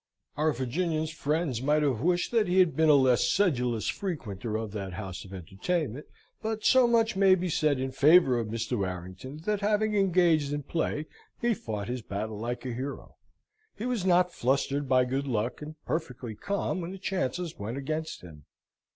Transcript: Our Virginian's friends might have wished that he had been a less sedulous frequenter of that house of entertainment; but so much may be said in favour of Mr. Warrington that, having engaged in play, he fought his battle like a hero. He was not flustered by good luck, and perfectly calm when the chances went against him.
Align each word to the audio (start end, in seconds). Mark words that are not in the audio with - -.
Our 0.35 0.51
Virginian's 0.51 1.11
friends 1.11 1.61
might 1.61 1.83
have 1.83 2.01
wished 2.01 2.31
that 2.31 2.47
he 2.47 2.57
had 2.57 2.75
been 2.75 2.89
a 2.89 2.95
less 2.95 3.29
sedulous 3.29 3.87
frequenter 3.87 4.55
of 4.57 4.71
that 4.71 4.93
house 4.93 5.23
of 5.23 5.31
entertainment; 5.31 6.07
but 6.41 6.65
so 6.65 6.87
much 6.87 7.15
may 7.15 7.35
be 7.35 7.49
said 7.49 7.79
in 7.79 7.91
favour 7.91 8.39
of 8.39 8.47
Mr. 8.47 8.79
Warrington 8.79 9.41
that, 9.45 9.59
having 9.61 9.93
engaged 9.95 10.51
in 10.53 10.63
play, 10.63 11.05
he 11.39 11.53
fought 11.53 11.87
his 11.87 12.01
battle 12.01 12.39
like 12.39 12.65
a 12.65 12.73
hero. 12.73 13.17
He 13.75 13.85
was 13.85 14.03
not 14.03 14.33
flustered 14.33 14.89
by 14.89 15.05
good 15.05 15.27
luck, 15.27 15.61
and 15.61 15.75
perfectly 15.85 16.33
calm 16.33 16.81
when 16.81 16.89
the 16.89 16.97
chances 16.97 17.59
went 17.59 17.77
against 17.77 18.21
him. 18.21 18.45